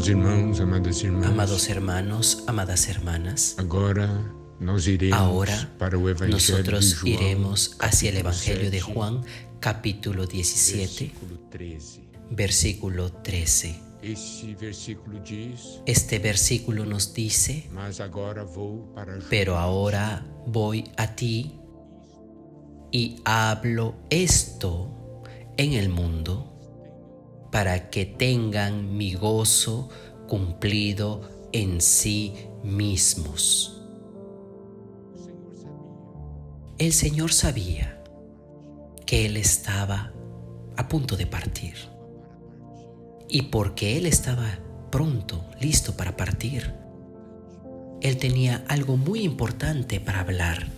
[0.00, 0.60] Amados
[1.28, 4.08] amadas hermanos, amadas hermanas, agora
[4.58, 9.22] nós iremos ahora para nosotros iremos hacia el Evangelio de 7, Juan,
[9.60, 12.00] capítulo 17, versículo 13.
[12.30, 13.80] versículo 13.
[14.02, 15.22] Este versículo
[15.84, 17.68] Este versículo nos dice,
[19.28, 21.60] pero ahora voy a ti
[22.90, 25.22] y hablo esto
[25.58, 26.49] en el mundo
[27.50, 29.88] para que tengan mi gozo
[30.28, 31.22] cumplido
[31.52, 33.80] en sí mismos.
[36.78, 38.02] El Señor sabía
[39.04, 40.12] que Él estaba
[40.76, 41.74] a punto de partir.
[43.28, 44.58] Y porque Él estaba
[44.90, 46.72] pronto, listo para partir,
[48.00, 50.68] Él tenía algo muy importante para hablar.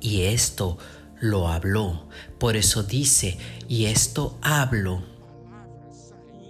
[0.00, 0.78] Y esto
[1.20, 2.08] lo habló.
[2.38, 5.02] Por eso dice, y esto hablo.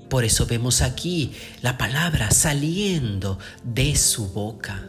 [0.09, 4.89] Por eso vemos aquí la palabra saliendo de su boca.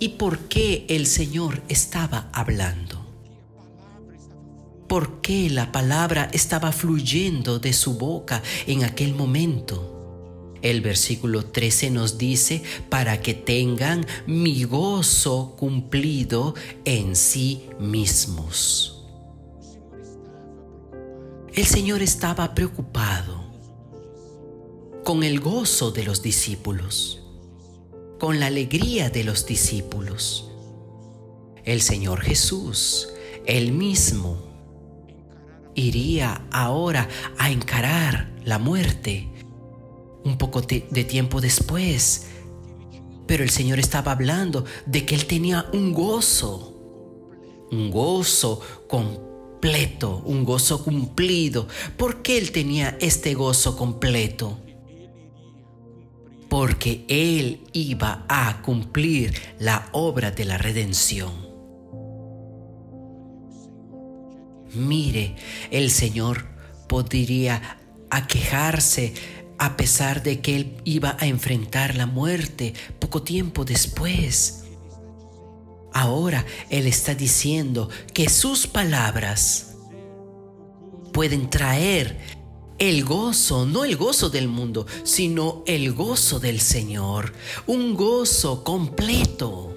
[0.00, 3.04] ¿Y por qué el Señor estaba hablando?
[4.86, 9.97] ¿Por qué la palabra estaba fluyendo de su boca en aquel momento?
[10.62, 19.04] El versículo 13 nos dice, para que tengan mi gozo cumplido en sí mismos.
[21.54, 23.44] El Señor estaba preocupado
[25.04, 27.22] con el gozo de los discípulos,
[28.18, 30.50] con la alegría de los discípulos.
[31.64, 33.08] El Señor Jesús,
[33.46, 34.38] Él mismo,
[35.74, 39.28] iría ahora a encarar la muerte
[40.24, 42.26] un poco de, tiempo después.
[43.26, 46.74] Pero el Señor estaba hablando de que Él tenía un gozo,
[47.70, 51.68] un gozo completo, un gozo cumplido.
[51.96, 54.58] ¿Por qué Él tenía este gozo completo?
[56.48, 61.48] Porque Él iba a cumplir la obra de la redención.
[64.74, 65.36] Mire,
[65.70, 66.46] el Señor
[66.88, 67.78] podría
[68.10, 69.14] aquejarse
[69.58, 74.64] a pesar de que él iba a enfrentar la muerte poco tiempo después.
[75.92, 79.74] Ahora él está diciendo que sus palabras
[81.12, 82.16] pueden traer
[82.78, 87.32] el gozo, no el gozo del mundo, sino el gozo del Señor,
[87.66, 89.74] un gozo completo.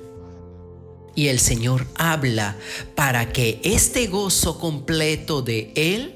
[1.15, 2.55] Y el Señor habla
[2.95, 6.15] para que este gozo completo de Él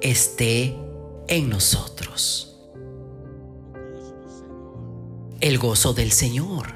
[0.00, 0.76] esté
[1.28, 1.99] en nosotros.
[5.40, 6.66] El gozo del Señor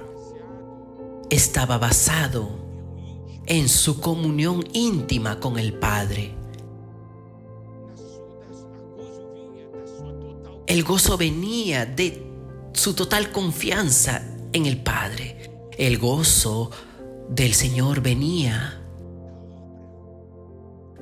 [1.28, 2.48] estaba basado
[3.46, 6.34] en su comunión íntima con el Padre.
[10.66, 12.26] El gozo venía de
[12.72, 15.50] su total confianza en el Padre.
[15.76, 16.70] El gozo
[17.28, 18.80] del Señor venía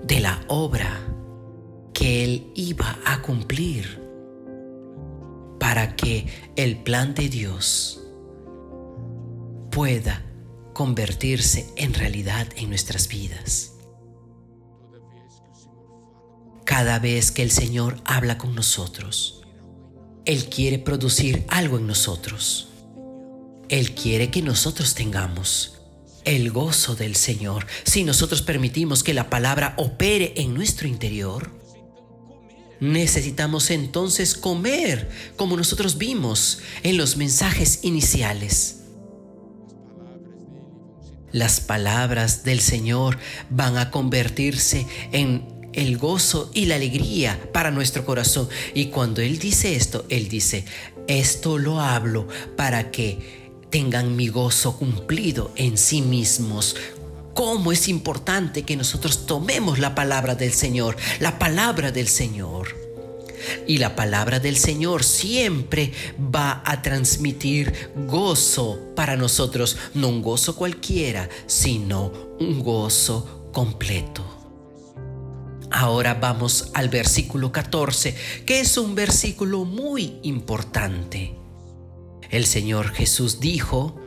[0.02, 1.00] de la obra
[1.92, 4.01] que Él iba a cumplir
[5.62, 8.00] para que el plan de Dios
[9.70, 10.26] pueda
[10.72, 13.74] convertirse en realidad en nuestras vidas.
[16.64, 19.44] Cada vez que el Señor habla con nosotros,
[20.24, 22.70] Él quiere producir algo en nosotros.
[23.68, 25.78] Él quiere que nosotros tengamos
[26.24, 31.61] el gozo del Señor si nosotros permitimos que la palabra opere en nuestro interior.
[32.82, 38.80] Necesitamos entonces comer como nosotros vimos en los mensajes iniciales.
[41.30, 48.04] Las palabras del Señor van a convertirse en el gozo y la alegría para nuestro
[48.04, 48.48] corazón.
[48.74, 50.64] Y cuando Él dice esto, Él dice,
[51.06, 52.26] esto lo hablo
[52.56, 56.74] para que tengan mi gozo cumplido en sí mismos.
[57.34, 62.81] Cómo es importante que nosotros tomemos la palabra del Señor, la palabra del Señor.
[63.66, 70.56] Y la palabra del Señor siempre va a transmitir gozo para nosotros, no un gozo
[70.56, 74.24] cualquiera, sino un gozo completo.
[75.70, 81.34] Ahora vamos al versículo 14, que es un versículo muy importante.
[82.30, 83.98] El Señor Jesús dijo,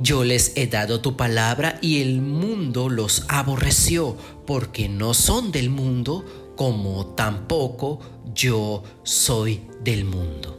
[0.00, 4.16] yo les he dado tu palabra y el mundo los aborreció,
[4.46, 6.24] porque no son del mundo,
[6.56, 8.00] como tampoco
[8.34, 10.54] yo soy del mundo.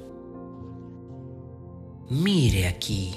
[2.10, 3.16] Mire aquí.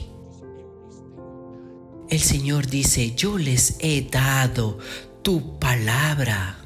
[2.09, 4.79] El Señor dice, yo les he dado
[5.23, 6.57] tu palabra.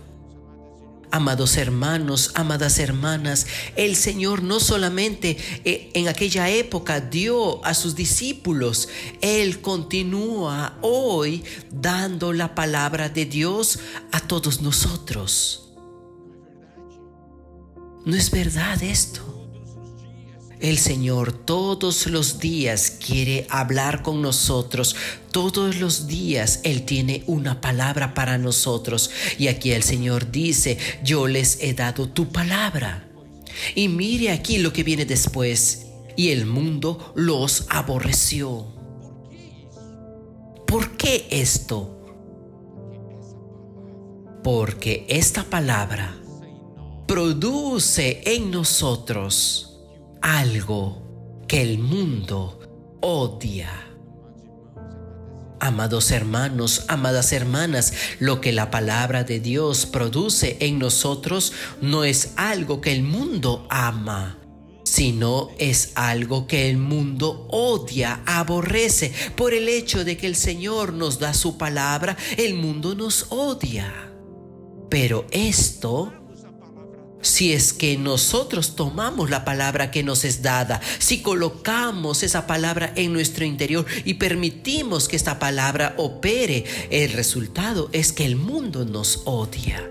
[1.11, 7.97] Amados hermanos, amadas hermanas, el Señor no solamente eh, en aquella época dio a sus
[7.97, 8.89] discípulos,
[9.21, 13.81] Él continúa hoy dando la palabra de Dios
[14.11, 15.72] a todos nosotros.
[18.05, 19.33] ¿No es verdad esto?
[20.59, 24.97] El Señor todos los días quiere hablar con nosotros.
[25.31, 29.11] Todos los días Él tiene una palabra para nosotros.
[29.39, 33.09] Y aquí el Señor dice, yo les he dado tu palabra.
[33.77, 35.87] Y mire aquí lo que viene después.
[36.17, 38.67] Y el mundo los aborreció.
[40.67, 41.99] ¿Por qué esto?
[44.43, 46.22] Porque esta palabra
[47.13, 49.83] produce en nosotros
[50.23, 52.59] algo que el mundo
[53.03, 53.71] odia.
[55.61, 62.33] Amados hermanos, amadas hermanas, lo que la palabra de Dios produce en nosotros no es
[62.37, 64.39] algo que el mundo ama,
[64.83, 69.13] sino es algo que el mundo odia, aborrece.
[69.37, 73.93] Por el hecho de que el Señor nos da su palabra, el mundo nos odia.
[74.89, 76.22] Pero esto
[77.23, 82.93] si es que nosotros tomamos la palabra que nos es dada, si colocamos esa palabra
[82.97, 88.85] en nuestro interior y permitimos que esta palabra opere, el resultado es que el mundo
[88.85, 89.89] nos odia.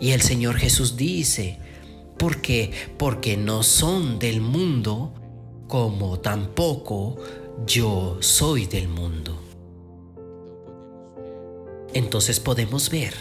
[0.00, 1.58] Y el Señor Jesús dice,
[2.18, 2.72] ¿por qué?
[2.98, 5.14] Porque no son del mundo
[5.68, 7.16] como tampoco
[7.66, 9.41] yo soy del mundo
[11.94, 13.14] entonces podemos ver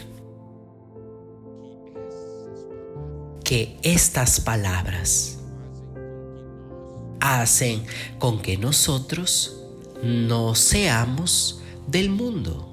[3.43, 5.39] que estas palabras
[7.19, 7.85] hacen
[8.17, 9.57] con que nosotros
[10.03, 12.67] no seamos del mundo.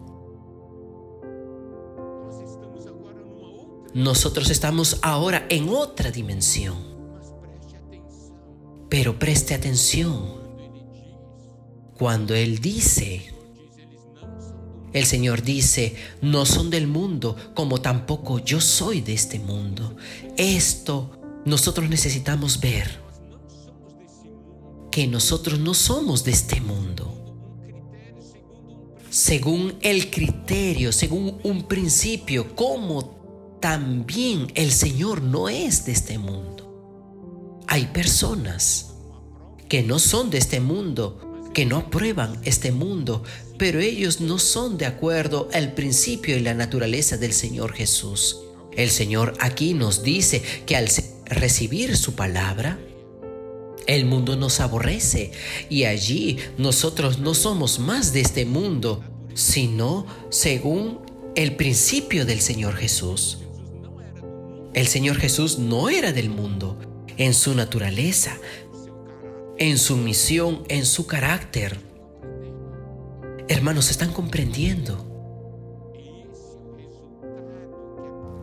[3.95, 6.77] Nosotros estamos ahora en otra dimensión.
[8.89, 10.39] Pero preste atención.
[11.99, 13.35] Cuando Él dice
[14.93, 19.97] el Señor dice, no son del mundo, como tampoco yo soy de este mundo.
[20.37, 21.11] Esto
[21.45, 23.01] nosotros necesitamos ver,
[24.91, 27.15] que nosotros no somos de este mundo.
[29.11, 37.65] Según el criterio, según un principio, como también el Señor no es de este mundo.
[37.67, 38.95] Hay personas
[39.69, 43.25] que no son de este mundo, que no aprueban este mundo,
[43.59, 48.39] pero ellos no son de acuerdo al principio y la naturaleza del Señor Jesús.
[48.73, 50.89] El Señor aquí nos dice que al
[51.27, 52.79] recibir su palabra,
[53.89, 55.33] el mundo nos aborrece
[55.69, 59.03] y allí nosotros no somos más de este mundo,
[59.35, 61.01] sino según
[61.35, 63.39] el principio del Señor Jesús.
[64.75, 66.79] El Señor Jesús no era del mundo
[67.17, 68.37] en su naturaleza,
[69.59, 71.88] en su misión, en su carácter.
[73.49, 75.07] Hermanos, ¿están comprendiendo?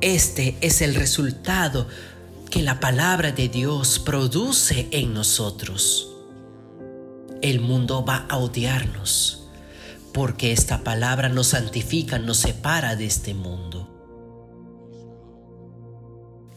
[0.02, 1.88] Este es el resultado
[2.50, 6.12] que la palabra de Dios produce en nosotros.
[7.42, 9.48] El mundo va a odiarnos
[10.12, 13.92] porque esta palabra nos santifica, nos separa de este mundo.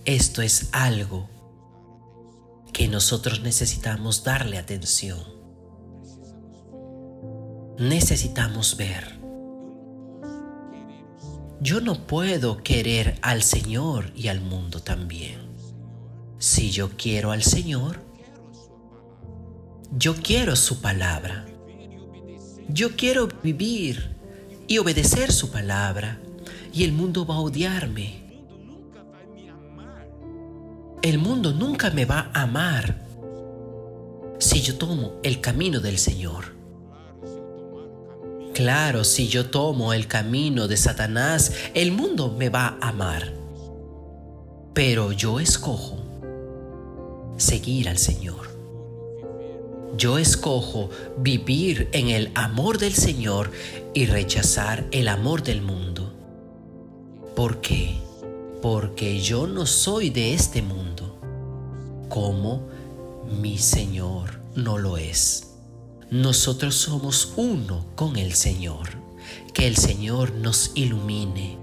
[0.05, 1.29] Esto es algo
[2.73, 5.38] que nosotros necesitamos darle atención.
[7.79, 9.19] Necesitamos ver.
[11.61, 15.49] Yo no puedo querer al Señor y al mundo también.
[16.39, 18.01] Si yo quiero al Señor,
[19.91, 21.47] yo quiero su palabra.
[22.69, 24.17] Yo quiero vivir
[24.67, 26.21] y obedecer su palabra
[26.73, 28.29] y el mundo va a odiarme
[31.03, 33.07] el mundo nunca me va a amar
[34.39, 36.58] si yo tomo el camino del Señor.
[38.59, 43.33] Claro, si yo tomo el camino de Satanás, el mundo me va a amar.
[44.75, 45.99] Pero yo escojo
[47.37, 48.51] seguir al Señor.
[49.97, 53.53] Yo escojo vivir en el amor del Señor
[53.95, 56.13] y rechazar el amor del mundo.
[57.37, 57.95] ¿Por qué?
[58.61, 61.17] porque yo no soy de este mundo,
[62.09, 62.67] como
[63.41, 65.48] mi Señor no lo es.
[66.11, 68.89] Nosotros somos uno con el Señor.
[69.53, 71.59] Que el Señor nos ilumine.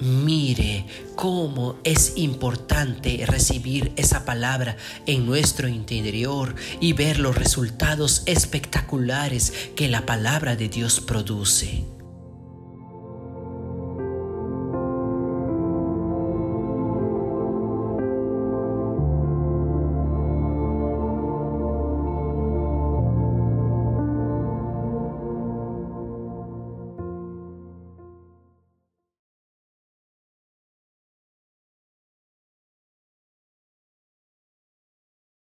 [0.00, 0.86] Mire
[1.16, 4.76] cómo es importante recibir esa palabra
[5.06, 11.84] en nuestro interior y ver los resultados espectaculares que la palabra de Dios produce.